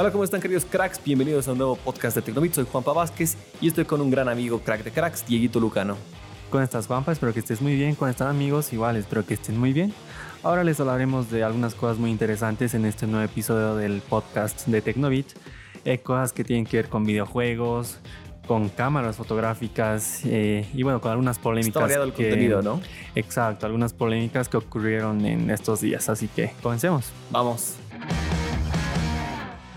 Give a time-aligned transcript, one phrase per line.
[0.00, 0.98] Hola, ¿cómo están queridos cracks?
[1.04, 2.54] Bienvenidos a un nuevo podcast de Tecnobit.
[2.54, 5.94] Soy Juanpa Vázquez y estoy con un gran amigo crack de cracks, Dieguito Lucano.
[6.48, 7.12] ¿Cómo estás, Juanpa?
[7.12, 7.94] Espero que estés muy bien.
[7.94, 8.72] ¿Cómo están, amigos?
[8.72, 9.92] Igual, espero que estén muy bien.
[10.42, 14.80] Ahora les hablaremos de algunas cosas muy interesantes en este nuevo episodio del podcast de
[14.80, 15.26] Tecnobit.
[15.84, 17.98] Eh, cosas que tienen que ver con videojuegos,
[18.46, 21.90] con cámaras fotográficas eh, y bueno, con algunas polémicas.
[21.90, 22.80] Está el contenido, ¿no?
[23.14, 26.08] Exacto, algunas polémicas que ocurrieron en estos días.
[26.08, 27.12] Así que comencemos.
[27.30, 27.76] Vamos.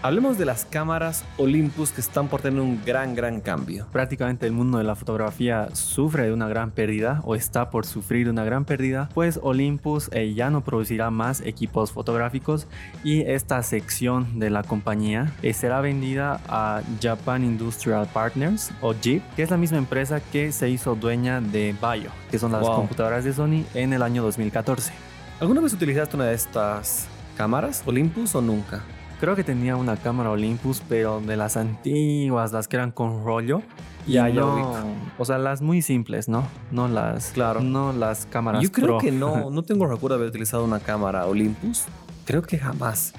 [0.03, 3.87] Hablemos de las cámaras Olympus que están por tener un gran, gran cambio.
[3.93, 8.27] Prácticamente el mundo de la fotografía sufre de una gran pérdida o está por sufrir
[8.27, 12.67] una gran pérdida, pues Olympus eh, ya no producirá más equipos fotográficos
[13.05, 19.23] y esta sección de la compañía eh, será vendida a Japan Industrial Partners o JIP,
[19.37, 23.23] que es la misma empresa que se hizo dueña de Bayo, que son las computadoras
[23.23, 24.91] de Sony en el año 2014.
[25.39, 28.83] ¿Alguna vez utilizaste una de estas cámaras Olympus o nunca?
[29.23, 33.61] Creo que tenía una cámara Olympus, pero de las antiguas, las que eran con rollo.
[34.05, 34.83] Ya, no,
[35.17, 36.45] o sea, las muy simples, ¿no?
[36.71, 37.61] No las, claro.
[37.61, 38.61] no las cámaras.
[38.61, 41.85] Yo creo que no, no tengo recuerdo de haber utilizado una cámara Olympus.
[42.25, 43.13] Creo que jamás.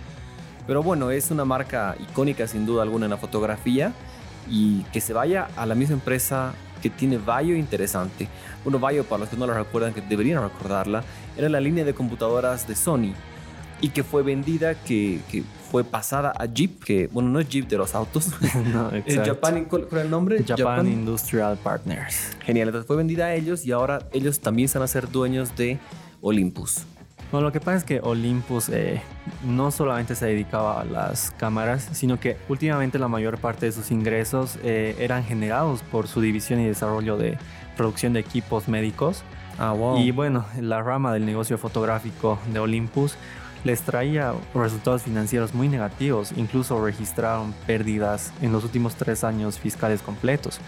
[0.66, 3.94] Pero bueno, es una marca icónica sin duda alguna en la fotografía
[4.50, 8.28] y que se vaya a la misma empresa que tiene Vaio interesante.
[8.62, 11.02] Bueno, Vaio, para los que no la recuerdan, que deberían recordarla,
[11.34, 13.14] era la línea de computadoras de Sony
[13.80, 17.66] y que fue vendida, que, que, fue pasada a Jeep, que bueno, no es Jeep
[17.66, 18.28] de los autos.
[18.72, 18.92] no,
[19.24, 20.44] Japan, ¿cuál, era el nombre?
[20.46, 22.36] Japan, Industrial Partners.
[22.44, 25.56] Genial, entonces fue vendida a ellos y ahora ellos también se van a ser dueños
[25.56, 25.80] de
[26.20, 26.86] Olympus.
[27.32, 29.02] Bueno, lo que pasa es que Olympus eh,
[29.44, 33.90] no solamente se dedicaba a las cámaras, sino que últimamente la mayor parte de sus
[33.90, 37.36] ingresos eh, eran generados por su división y desarrollo de
[37.76, 39.24] producción de equipos médicos.
[39.58, 39.98] Ah, wow.
[39.98, 43.16] Y bueno, la rama del negocio fotográfico de Olympus
[43.64, 50.02] les traía resultados financieros muy negativos, incluso registraron pérdidas en los últimos tres años fiscales
[50.02, 50.60] completos.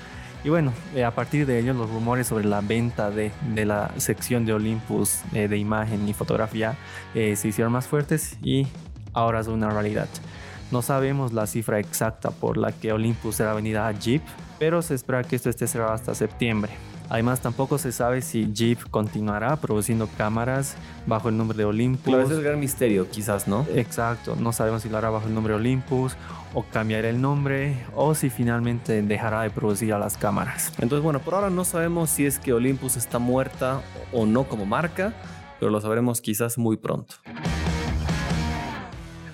[0.44, 3.32] Y bueno, eh, a partir de ello los rumores sobre la venta de,
[3.64, 6.76] la sección de Olympus eh, de imagen y fotografía
[7.14, 8.66] eh, se hicieron más fuertes y
[9.12, 10.08] ahora es una realidad.
[10.70, 14.22] No sabemos la cifra exacta por la que Olympus será vendida a Jeep,
[14.58, 16.72] pero se espera que esto esté cerrado hasta septiembre.
[17.08, 22.04] Además, tampoco se sabe si Jeep continuará produciendo cámaras bajo el nombre de Olympus.
[22.04, 23.66] Claro, ese es el gran misterio, quizás, ¿no?
[23.74, 26.16] Exacto, no sabemos si lo hará bajo el nombre Olympus
[26.54, 30.72] o cambiará el nombre o si finalmente dejará de producir a las cámaras.
[30.78, 34.66] Entonces, bueno, por ahora no sabemos si es que Olympus está muerta o no como
[34.66, 35.14] marca,
[35.60, 37.16] pero lo sabremos quizás muy pronto.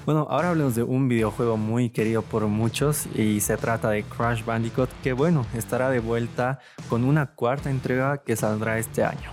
[0.04, 4.44] Bueno, ahora hablemos de un videojuego muy querido por muchos y se trata de Crash
[4.44, 6.58] Bandicoot que bueno, estará de vuelta
[6.88, 9.30] con una cuarta entrega que saldrá este año.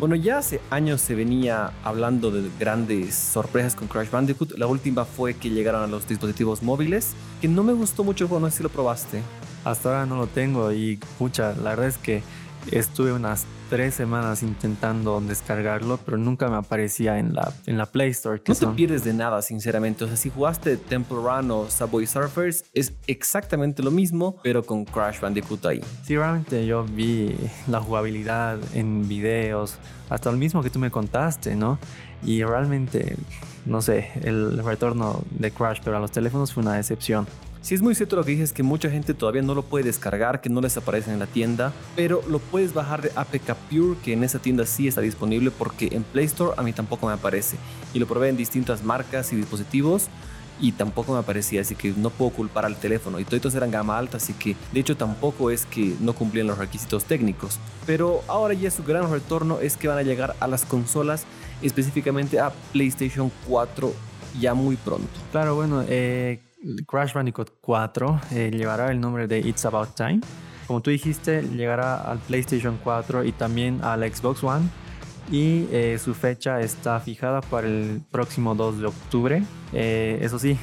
[0.00, 4.58] Bueno, ya hace años se venía hablando de grandes sorpresas con Crash Bandicoot.
[4.58, 8.50] La última fue que llegaron a los dispositivos móviles, que no me gustó mucho, no
[8.50, 9.22] sé si lo probaste.
[9.64, 12.24] Hasta ahora no lo tengo y pucha, la verdad es que
[12.70, 18.10] estuve unas tres semanas intentando descargarlo, pero nunca me aparecía en la, en la Play
[18.10, 18.40] Store.
[18.46, 20.04] no te pierdes de nada, sinceramente.
[20.04, 24.84] O sea, si jugaste Temple Run o Subway Surfers, es exactamente lo mismo, pero con
[24.84, 25.80] Crash Bandicoot ahí.
[26.04, 29.78] Sí, realmente yo vi la jugabilidad en videos,
[30.08, 31.78] hasta el mismo que tú me contaste, ¿no?
[32.24, 33.16] Y realmente,
[33.64, 37.26] no sé, el retorno de Crash, pero a los teléfonos fue una decepción.
[37.60, 40.40] Si es muy cierto lo que dices que mucha gente todavía no lo puede descargar,
[40.40, 44.12] que no les aparece en la tienda, pero lo puedes bajar de APK Pure, que
[44.12, 47.56] en esa tienda sí está disponible porque en Play Store a mí tampoco me aparece.
[47.92, 50.08] Y lo probé en distintas marcas y dispositivos
[50.60, 53.20] y tampoco me aparecía, así que no puedo culpar al teléfono.
[53.20, 56.58] Y todos eran gama alta, así que de hecho tampoco es que no cumplían los
[56.58, 57.58] requisitos técnicos.
[57.84, 61.24] Pero ahora ya su gran retorno es que van a llegar a las consolas,
[61.62, 63.92] específicamente a PlayStation 4
[64.40, 65.08] ya muy pronto.
[65.32, 66.40] Claro, bueno, eh,
[66.86, 70.20] Crash Bandicoot 4 eh, llevará el nombre de It's About Time.
[70.66, 74.68] Como tú dijiste, llegará al PlayStation 4 y también al Xbox One.
[75.30, 79.42] Y eh, su fecha está fijada para el próximo 2 de octubre.
[79.72, 80.56] Eh, eso sí,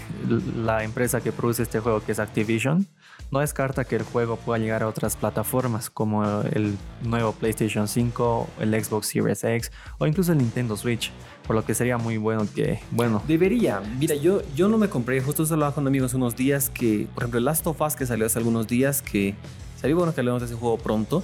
[0.55, 2.87] la empresa que produce este juego, que es Activision,
[3.33, 6.23] no descarta que el juego pueda llegar a otras plataformas como
[6.53, 11.11] el nuevo PlayStation 5, el Xbox Series X o incluso el Nintendo Switch,
[11.45, 13.21] por lo que sería muy bueno que, bueno.
[13.27, 13.81] Debería.
[13.99, 17.39] Mira, yo, yo no me compré, justo hablaba con amigos unos días que, por ejemplo,
[17.39, 19.35] Last of Us que salió hace algunos días, que
[19.81, 21.23] sería bueno que hablemos de ese juego pronto,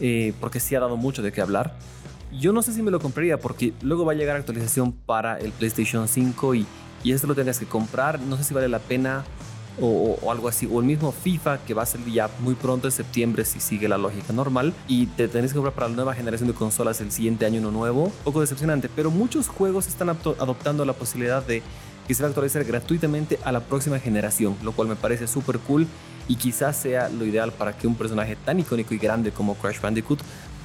[0.00, 1.76] eh, porque sí ha dado mucho de qué hablar.
[2.38, 5.52] Yo no sé si me lo compraría porque luego va a llegar actualización para el
[5.52, 6.66] PlayStation 5 y,
[7.04, 8.20] y esto lo tengas que comprar.
[8.20, 9.24] No sé si vale la pena
[9.80, 12.92] o, algo así, o el mismo FIFA que va a salir ya muy pronto en
[12.92, 14.72] septiembre si sigue la lógica normal.
[14.88, 17.70] Y te tenés que comprar para la nueva generación de consolas el siguiente año uno
[17.70, 21.62] nuevo, poco decepcionante, pero muchos juegos están adoptando la posibilidad de
[22.06, 25.58] que se va a actualizar gratuitamente a la próxima generación, lo cual me parece súper
[25.60, 25.86] cool
[26.28, 29.80] y quizás sea lo ideal para que un personaje tan icónico y grande como Crash
[29.80, 30.20] Bandicoot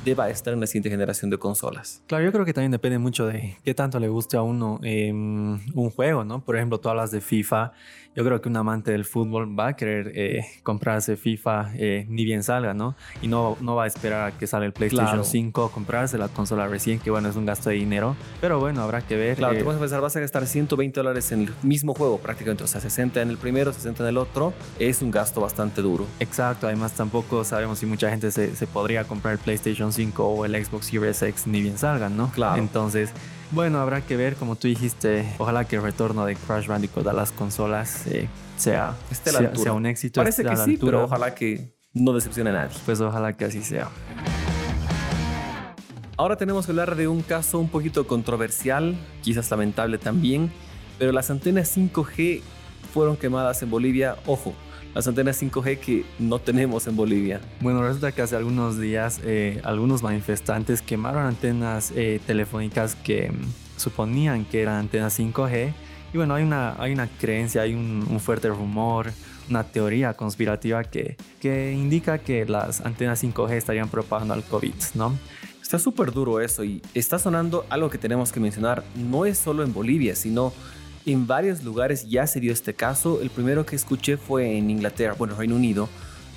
[0.06, 2.01] deba estar en la siguiente generación de consolas.
[2.07, 5.60] Claro, yo creo que también depende mucho de qué tanto le guste a uno em,
[5.74, 6.42] un juego, ¿no?
[6.42, 7.74] Por ejemplo, todas las de FIFA
[8.16, 12.25] yo creo que un amante del fútbol va a querer eh, comprarse FIFA eh, ni
[12.25, 12.96] bien salga, ¿no?
[13.22, 16.68] Y no, no va a esperar a que salga el PlayStation 5, comprarse la consola
[16.68, 18.16] recién, que bueno, es un gasto de dinero.
[18.42, 19.38] Pero bueno, habrá que ver.
[19.38, 22.63] Claro, eh, vas a pensar, vas a gastar 120 dólares en el mismo juego prácticamente,
[22.63, 24.54] o sea, 60 en el primero, 60 en el otro.
[24.80, 26.06] Es un gasto bastante duro.
[26.19, 30.45] Exacto, además tampoco sabemos si mucha gente se, se podría comprar el PlayStation 5 o
[30.45, 32.31] el Xbox Series X ni bien salgan, ¿no?
[32.31, 32.62] Claro.
[32.62, 33.12] Entonces
[33.51, 37.13] bueno, habrá que ver, como tú dijiste, ojalá que el retorno de Crash Bandicoot a
[37.13, 38.95] las consolas eh, sea,
[39.56, 40.21] sea, un éxito.
[40.21, 42.75] Parece que sí, pero ojalá que no decepcione a nadie.
[42.86, 43.89] Pues ojalá que así sea.
[46.15, 50.51] Ahora tenemos que hablar de un caso un poquito controversial, quizás lamentable también,
[51.00, 52.42] pero las antenas 5G
[52.94, 54.18] fueron quemadas en Bolivia.
[54.27, 54.53] Ojo,
[54.94, 57.41] las antenas 5G que no tenemos en Bolivia.
[57.62, 63.80] Bueno, resulta que hace algunos días eh, algunos manifestantes quemaron antenas eh, telefónicas que mm,
[63.80, 65.74] suponían que eran antenas 5G.
[66.13, 69.12] Y bueno, hay una, hay una creencia, hay un, fuerte rumor,
[69.47, 75.15] una teoría conspirativa que, que indica que las antenas 5G estarían propagando al COVID, ¿no?
[75.62, 78.83] Está súper duro eso y está sonando algo que tenemos que mencionar.
[78.95, 80.51] No es solo en Bolivia, sino
[81.11, 83.21] en varios lugares ya se dio este caso.
[83.21, 85.89] El primero que escuché fue en Inglaterra, bueno, Reino Unido,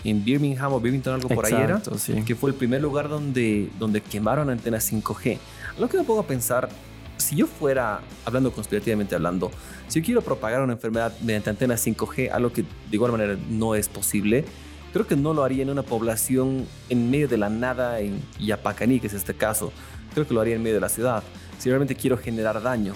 [0.04, 1.80] en Birmingham o Birmingham, algo por ahí era,
[2.24, 5.38] que fue el primer lugar donde, donde quemaron antenas 5G.
[5.78, 6.69] Lo que me pongo a pensar,
[7.16, 9.50] si yo fuera, hablando conspirativamente hablando,
[9.88, 13.74] si yo quiero propagar una enfermedad mediante antenas 5G, algo que de igual manera no
[13.74, 14.44] es posible,
[14.92, 19.00] creo que no lo haría en una población en medio de la nada en Yapacaní,
[19.00, 19.72] que es este caso.
[20.14, 21.22] Creo que lo haría en medio de la ciudad.
[21.58, 22.94] Si realmente quiero generar daño.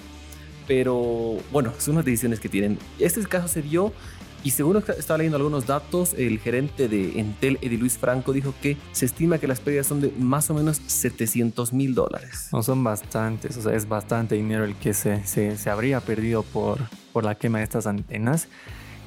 [0.66, 2.78] Pero bueno, son las decisiones que tienen.
[2.98, 3.92] Este caso se dio
[4.46, 8.76] y según estaba leyendo algunos datos, el gerente de Entel, Eddie Luis Franco, dijo que
[8.92, 12.50] se estima que las pérdidas son de más o menos 700 mil dólares.
[12.52, 16.44] No son bastantes, o sea, es bastante dinero el que se, se, se habría perdido
[16.44, 16.78] por,
[17.12, 18.46] por la quema de estas antenas.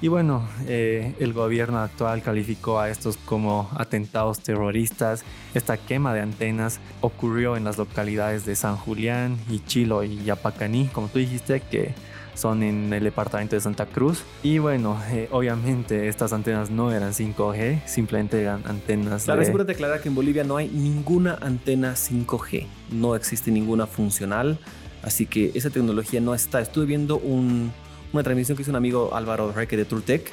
[0.01, 5.25] Y bueno, eh, el gobierno actual calificó a estos como atentados terroristas.
[5.53, 11.09] Esta quema de antenas ocurrió en las localidades de San Julián, Ichilo y Yapacaní, como
[11.09, 11.93] tú dijiste, que
[12.33, 14.23] son en el departamento de Santa Cruz.
[14.41, 19.25] Y bueno, eh, obviamente estas antenas no eran 5G, simplemente eran antenas.
[19.25, 23.85] Claro, es importante aclarar que en Bolivia no hay ninguna antena 5G, no existe ninguna
[23.85, 24.57] funcional,
[25.03, 26.61] así que esa tecnología no está.
[26.61, 27.73] Estuve viendo un
[28.13, 30.29] una transmisión que hizo un amigo Álvaro Reque de Turtec,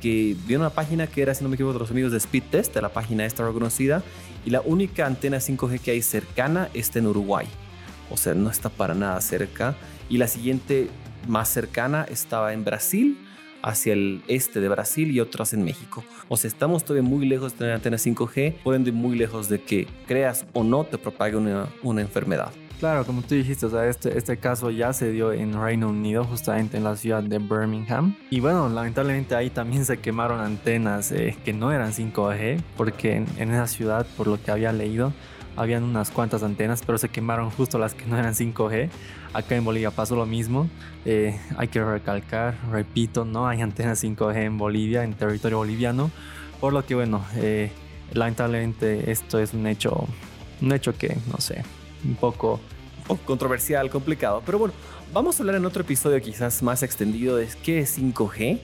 [0.00, 2.44] que vio una página que era, si no me equivoco, de los amigos de Speed
[2.50, 4.02] Test, de la página esta reconocida,
[4.44, 7.46] y la única antena 5G que hay cercana está en Uruguay.
[8.10, 9.76] O sea, no está para nada cerca.
[10.08, 10.88] Y la siguiente
[11.26, 13.18] más cercana estaba en Brasil,
[13.62, 16.04] hacia el este de Brasil y otras en México.
[16.28, 19.60] O sea, estamos todavía muy lejos de tener antena 5G, por ende muy lejos de
[19.60, 22.52] que creas o no te propague una, una enfermedad.
[22.78, 26.22] Claro, como tú dijiste, o sea, este, este caso ya se dio en Reino Unido,
[26.22, 28.14] justamente en la ciudad de Birmingham.
[28.30, 33.50] Y bueno, lamentablemente ahí también se quemaron antenas eh, que no eran 5G, porque en,
[33.50, 35.12] esa ciudad, por lo que había leído,
[35.56, 38.90] habían unas cuantas antenas, pero se quemaron justo las que no eran 5G.
[39.32, 40.70] Acá en Bolivia pasó lo mismo.
[41.04, 46.12] Eh, hay que recalcar, repito, no hay antenas 5G en Bolivia, en territorio boliviano.
[46.60, 47.72] Por lo que, bueno, eh,
[48.12, 50.06] lamentablemente esto es un hecho,
[50.60, 51.64] un hecho que, no sé,
[52.04, 52.60] un poco,
[53.24, 54.42] controversial, complicado.
[54.44, 54.74] Pero bueno,
[55.12, 58.58] vamos a hablar en otro episodio quizás más extendido de qué es 5G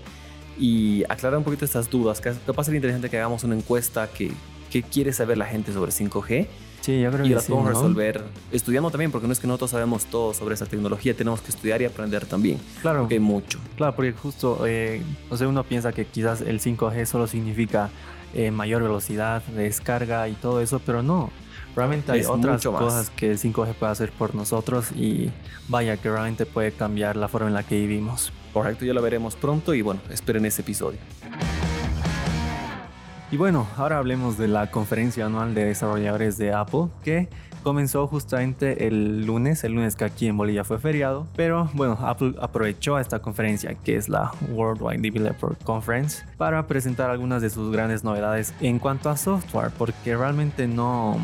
[0.58, 2.20] y aclarar un poquito estas dudas.
[2.20, 4.32] Capaz sería interesante que hagamos una encuesta que,
[4.70, 6.46] que quiere saber la gente sobre 5G.
[6.80, 8.22] Sí, yo creo y que las podemos resolver
[8.52, 11.80] estudiando también, porque no es que nosotros sabemos todo sobre esa tecnología, tenemos que estudiar
[11.80, 12.58] y aprender también.
[12.82, 13.00] Claro.
[13.00, 13.58] Porque hay mucho.
[13.76, 15.00] Claro, porque justo, eh,
[15.30, 17.88] o sea, uno piensa que quizás el 5G solo significa
[18.34, 21.30] eh, mayor velocidad de descarga y todo eso, pero no.
[21.76, 25.30] Realmente hay otras cosas que el 5G puede hacer por nosotros y
[25.68, 28.32] vaya que realmente puede cambiar la forma en la que vivimos.
[28.52, 30.98] Correcto, ya lo veremos pronto y bueno, esperen ese episodio.
[33.32, 37.28] Y bueno, ahora hablemos de la conferencia anual de desarrolladores de Apple que
[37.64, 42.34] comenzó justamente el lunes, el lunes que aquí en Bolivia fue feriado, pero bueno, Apple
[42.40, 48.04] aprovechó esta conferencia que es la Worldwide Developer Conference para presentar algunas de sus grandes
[48.04, 51.18] novedades en cuanto a software, porque realmente no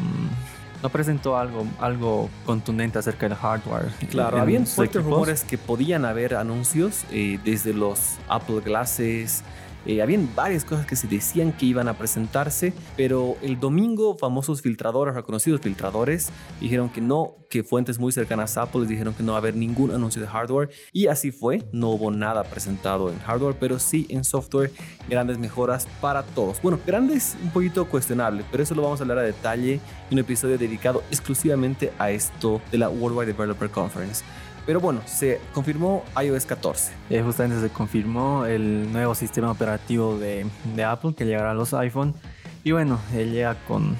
[0.82, 3.90] no presentó algo, algo contundente acerca del hardware.
[4.10, 9.44] Claro, habían fuertes rumores que podían haber anuncios eh, desde los Apple Glasses,
[9.86, 14.62] Eh, habían varias cosas que se decían que iban a presentarse, pero el domingo famosos
[14.62, 19.22] filtradores, reconocidos filtradores, dijeron que no, que fuentes muy cercanas a Apple les dijeron que
[19.22, 23.10] no va a haber ningún anuncio de hardware y así fue, no hubo nada presentado
[23.10, 24.70] en hardware, pero sí en software
[25.08, 26.60] grandes mejoras para todos.
[26.62, 29.80] Bueno, grandes un poquito cuestionable, pero eso lo vamos a hablar a detalle en
[30.12, 34.24] un episodio dedicado exclusivamente a esto de la Worldwide Developer Conference.
[34.66, 36.92] Pero bueno, se confirmó iOS 14.
[37.10, 41.72] Eh, justamente se confirmó el nuevo sistema operativo de, de Apple que llegará a los
[41.74, 42.14] iPhone.
[42.62, 43.96] Y bueno, él llega con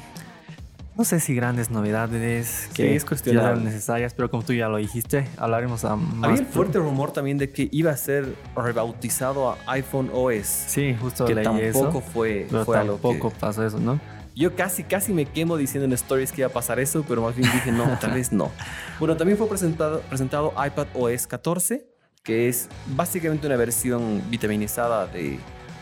[0.97, 3.64] no sé si grandes novedades que es cuestionable.
[3.64, 6.29] necesarias, pero como tú ya lo dijiste, hablaremos a más.
[6.31, 10.45] Había el fuerte rumor también de que iba a ser rebautizado a iPhone OS.
[10.47, 13.99] Sí, justo que leí tampoco eso, fue, pero fue tampoco que- pasó eso, ¿no?
[14.40, 17.37] Yo casi, casi me quemo diciendo en stories que iba a pasar eso, pero más
[17.37, 18.50] bien dije no, tal vez no.
[18.99, 21.87] Bueno, también fue presentado, presentado iPad OS 14,
[22.23, 25.38] que es básicamente una versión vitaminizada de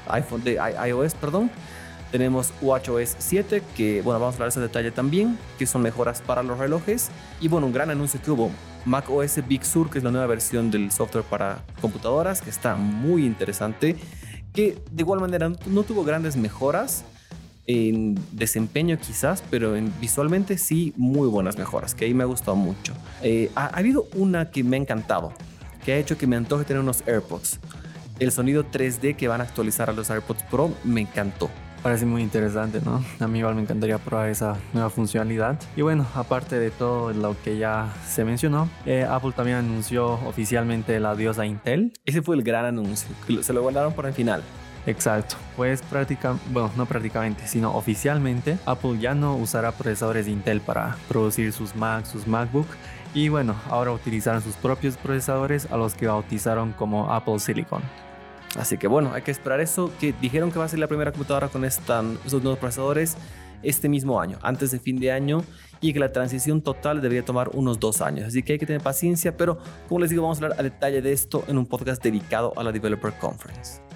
[0.08, 1.52] iPhone, de iOS, perdón.
[2.10, 6.20] Tenemos WatchOS 7, que bueno, vamos a hablar de ese detalle también, que son mejoras
[6.20, 7.10] para los relojes.
[7.40, 8.50] Y bueno, un gran anuncio que hubo,
[8.84, 13.24] macOS Big Sur, que es la nueva versión del software para computadoras, que está muy
[13.24, 13.94] interesante,
[14.52, 17.04] que de igual manera no tuvo grandes mejoras,
[17.68, 22.56] en desempeño quizás, pero en, visualmente sí muy buenas mejoras, que ahí me ha gustado
[22.56, 22.94] mucho.
[23.22, 25.32] Eh, ha, ha habido una que me ha encantado,
[25.84, 27.60] que ha hecho que me antoje tener unos AirPods.
[28.18, 31.50] El sonido 3D que van a actualizar a los AirPods Pro me encantó.
[31.82, 33.04] Parece muy interesante, ¿no?
[33.20, 35.60] A mí igual me encantaría probar esa nueva funcionalidad.
[35.76, 40.98] Y bueno, aparte de todo lo que ya se mencionó, eh, Apple también anunció oficialmente
[40.98, 41.92] la diosa Intel.
[42.04, 43.08] Ese fue el gran anuncio,
[43.42, 44.42] se lo guardaron para el final.
[44.86, 50.60] Exacto, pues prácticamente, bueno, no prácticamente, sino oficialmente, Apple ya no usará procesadores de Intel
[50.60, 52.66] para producir sus Mac, sus MacBook.
[53.14, 57.82] Y bueno, ahora utilizarán sus propios procesadores a los que bautizaron como Apple Silicon.
[58.58, 61.10] Así que bueno, hay que esperar eso, que dijeron que va a ser la primera
[61.12, 62.04] computadora con estos
[62.42, 63.16] nuevos procesadores
[63.62, 65.42] este mismo año, antes de fin de año,
[65.80, 68.26] y que la transición total debería tomar unos dos años.
[68.26, 69.58] Así que hay que tener paciencia, pero
[69.88, 72.62] como les digo, vamos a hablar a detalle de esto en un podcast dedicado a
[72.62, 73.87] la Developer Conference.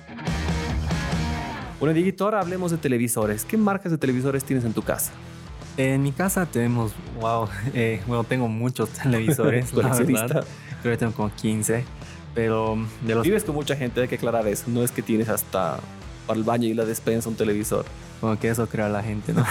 [1.83, 3.45] Bueno, Dieguito, ahora hablemos de televisores.
[3.45, 5.11] ¿Qué marcas de televisores tienes en tu casa?
[5.77, 10.47] En mi casa tenemos, wow, eh, bueno, tengo muchos televisores, la verdad.
[10.81, 11.83] Creo que tengo como 15,
[12.37, 14.67] pero de los Vives con mucha gente, hay que aclarar eso.
[14.69, 15.81] No es que tienes hasta
[16.29, 17.85] para el baño y la despensa un televisor.
[18.21, 19.45] Como que eso crea la gente, ¿no?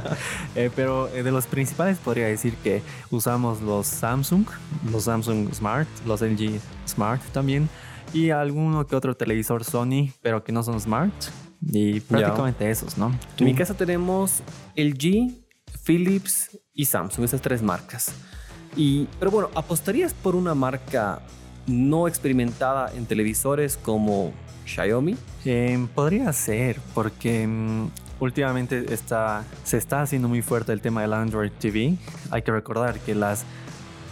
[0.56, 4.44] Eh, pero eh, de los principales podría decir que usamos los Samsung,
[4.92, 7.70] los Samsung Smart, los LG Smart también,
[8.12, 11.14] y alguno que otro televisor Sony, pero que no son Smart.
[11.60, 13.12] Y prácticamente esos, ¿no?
[13.38, 14.42] En mi casa tenemos
[14.76, 15.34] LG,
[15.84, 18.12] Philips y Samsung, esas tres marcas.
[18.76, 21.20] Y, pero bueno, ¿apostarías por una marca
[21.66, 24.32] no experimentada en televisores como
[24.66, 25.16] Xiaomi?
[25.44, 27.88] Eh, podría ser, porque mm,
[28.20, 31.96] últimamente está, se está haciendo muy fuerte el tema del Android TV.
[32.30, 33.44] Hay que recordar que las,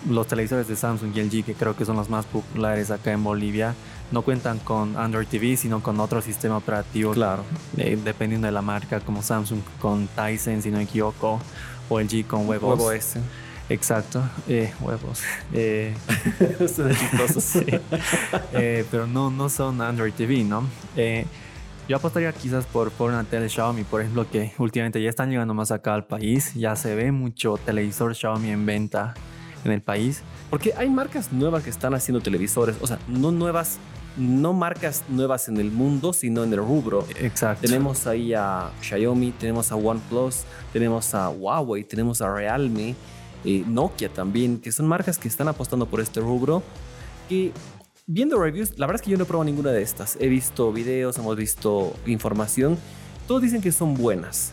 [0.09, 3.23] los televisores de Samsung y LG, que creo que son los más populares acá en
[3.23, 3.75] Bolivia,
[4.13, 7.45] no cuentan con Android TV, sino con otro sistema operativo, Claro.
[7.77, 11.41] eh, dependiendo de la marca, como Samsung con Tyson, si no me equivoco,
[11.89, 12.79] o LG con huevos.
[12.79, 13.21] Huevo S.
[13.69, 15.23] Exacto, eh, huevos.
[15.53, 15.95] Eh.
[17.41, 17.65] Sí.
[18.53, 20.65] Eh, pero no, no son Android TV, ¿no?
[21.89, 25.55] Yo apostaría quizás por, por una tele Xiaomi, por ejemplo, que últimamente ya están llegando
[25.55, 26.53] más acá al país.
[26.55, 29.15] Ya se ve mucho televisor Xiaomi en venta
[29.65, 30.23] en el país.
[30.51, 32.77] Porque hay marcas nuevas que están haciendo televisores.
[32.81, 33.79] O sea, no nuevas,
[34.17, 37.07] no marcas nuevas en el mundo, sino en el rubro.
[37.19, 37.67] Exacto.
[37.67, 42.95] Tenemos ahí a Xiaomi, tenemos a OnePlus, tenemos a Huawei, tenemos a Realme,
[43.45, 46.63] eh, Nokia también, que son marcas que están apostando por este rubro.
[47.29, 47.53] Que
[48.07, 50.17] viendo reviews, la verdad es que yo no he probado ninguna de estas.
[50.21, 52.79] He visto videos, hemos visto información.
[53.27, 54.53] Todos dicen que son buenas.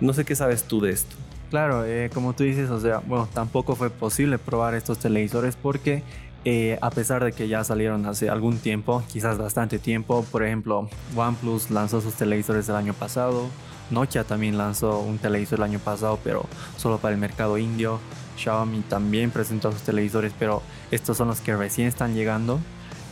[0.00, 1.16] No sé qué sabes tú de esto.
[1.52, 6.02] Claro, eh, como tú dices, o sea, bueno, tampoco fue posible probar estos televisores porque
[6.46, 10.88] eh, a pesar de que ya salieron hace algún tiempo, quizás bastante tiempo, por ejemplo,
[11.14, 13.48] OnePlus lanzó sus televisores el año pasado,
[13.90, 16.46] Nokia también lanzó un televisor el año pasado, pero
[16.78, 18.00] solo para el mercado indio,
[18.38, 22.60] Xiaomi también presentó sus televisores, pero estos son los que recién están llegando,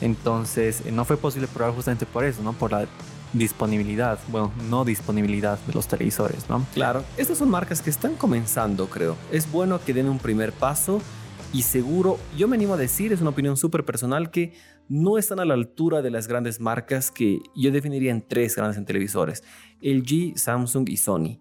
[0.01, 2.55] entonces eh, no fue posible probar justamente por eso, ¿no?
[2.55, 2.87] Por la
[3.33, 6.67] disponibilidad, bueno, no disponibilidad de los televisores, ¿no?
[6.75, 9.17] Claro, estas son marcas que están comenzando, creo.
[9.31, 11.01] Es bueno que den un primer paso
[11.53, 14.53] y seguro, yo me animo a decir, es una opinión súper personal, que
[14.89, 18.77] no están a la altura de las grandes marcas que yo definiría en tres grandes
[18.77, 19.43] en televisores,
[19.81, 21.39] LG, Samsung y Sony.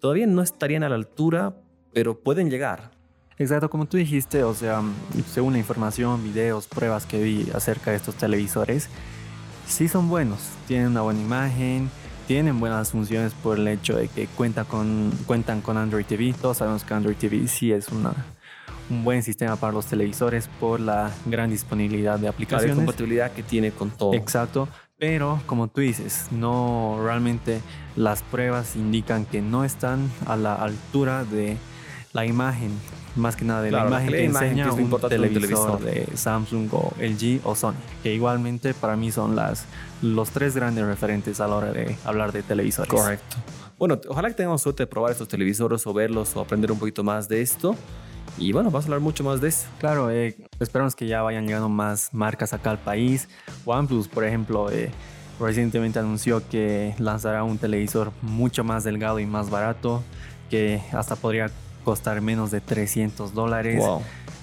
[0.00, 1.56] Todavía no estarían a la altura,
[1.92, 2.90] pero pueden llegar.
[3.38, 4.82] Exacto, como tú dijiste, o sea,
[5.28, 8.88] según la información, videos, pruebas que vi acerca de estos televisores,
[9.66, 11.90] sí son buenos, tienen una buena imagen,
[12.26, 16.34] tienen buenas funciones por el hecho de que cuenta con, cuentan con Android TV.
[16.40, 18.12] Todos sabemos que Android TV sí es una,
[18.90, 22.76] un buen sistema para los televisores por la gran disponibilidad de aplicaciones.
[22.76, 24.14] La compatibilidad que tiene con todo.
[24.14, 24.68] Exacto.
[24.98, 27.60] Pero como tú dices, no realmente
[27.96, 31.56] las pruebas indican que no están a la altura de
[32.12, 32.70] la imagen,
[33.16, 37.54] más que nada de la imagen que, enseña un, televisor de Samsung o LG o
[37.54, 39.64] Sony, que igualmente para mí son las,
[40.00, 42.90] los tres grandes referentes a la hora de hablar de televisores.
[42.90, 43.36] Correcto.
[43.78, 47.02] Bueno, ojalá que tengamos suerte de probar estos televisores o verlos o aprender un poquito
[47.02, 47.76] más de esto.
[48.38, 49.66] Y bueno, vamos a hablar mucho más de eso.
[49.78, 53.28] Claro, eh, esperamos que ya vayan llegando más marcas acá al país.
[53.64, 54.90] OnePlus, por ejemplo, eh,
[55.38, 60.02] recientemente anunció que lanzará un televisor mucho más delgado y más barato,
[60.50, 61.50] que hasta podría
[61.84, 63.82] costar menos de 300 dólares.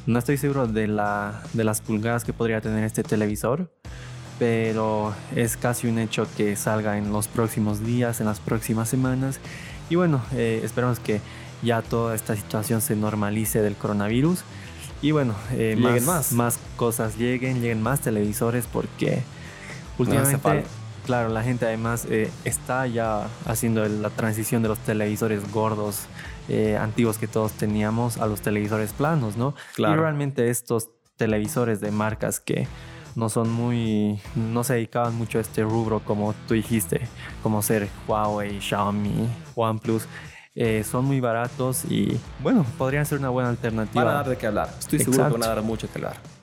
[0.05, 3.71] No estoy seguro de, la, de las pulgadas que podría tener este televisor,
[4.39, 9.39] pero es casi un hecho que salga en los próximos días, en las próximas semanas.
[9.89, 11.21] Y bueno, eh, esperamos que
[11.61, 14.43] ya toda esta situación se normalice del coronavirus.
[15.01, 16.59] Y bueno, eh, más, más.
[16.75, 19.21] cosas lleguen, lleguen más televisores porque
[19.97, 20.63] últimamente,
[21.09, 26.01] claro, la gente además eh, está ya haciendo la transición de los televisores gordos
[26.49, 29.55] eh, antiguos que todos teníamos a los televisores planos, ¿no?
[29.73, 29.95] Claro.
[29.95, 32.67] Y realmente estos televisores de marcas que
[33.15, 37.01] no son muy, no se dedicaban mucho a este rubro como tú dijiste,
[37.41, 40.07] como ser Huawei, Xiaomi, OnePlus
[40.53, 44.03] eh, son muy baratos y bueno, podrían ser una buena alternativa.
[44.03, 44.69] Van a dar de qué hablar.
[44.77, 46.38] Estoy seguro que van a dar mucho que hablar.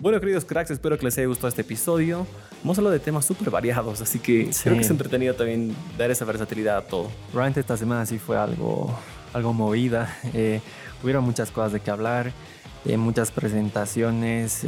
[0.00, 2.26] Bueno, queridos cracks, espero que les haya gustado este episodio.
[2.64, 6.24] Hemos hablado de temas súper variados, así que creo que es entretenido también dar esa
[6.24, 7.10] versatilidad a todo.
[7.34, 8.98] Realmente esta semana sí fue algo,
[9.34, 10.16] algo movida.
[10.32, 10.62] Eh,
[11.02, 12.32] hubieron muchas cosas de qué hablar.
[12.86, 14.66] Eh, muchas presentaciones,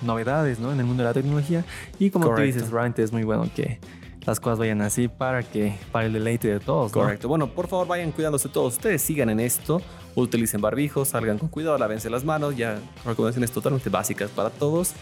[0.00, 0.72] novedades ¿no?
[0.72, 1.64] en el mundo de la tecnología.
[1.98, 3.80] Y como tú dices, realmente es muy bueno que
[4.26, 6.92] las cosas vayan así para que para el deleite de todos.
[6.92, 7.28] Correcto.
[7.28, 8.74] Bueno, por favor vayan cuidándose todos.
[8.74, 9.82] Ustedes sigan en esto,
[10.14, 12.56] utilicen barbijos, salgan con cuidado, lávense las manos.
[12.56, 14.92] Ya recomendaciones totalmente básicas para todos.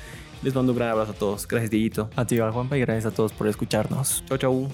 [0.42, 1.46] Les mando un gran abrazo a todos.
[1.46, 2.08] Gracias, Dieguito.
[2.16, 4.24] A ti, Juanpa, y gracias a todos por escucharnos.
[4.26, 4.68] Chau, chau.